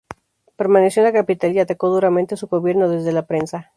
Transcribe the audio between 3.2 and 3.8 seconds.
prensa.